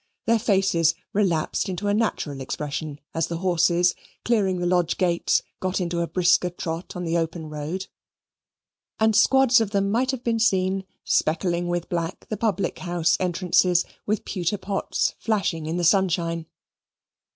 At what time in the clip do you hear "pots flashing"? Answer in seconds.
14.57-15.67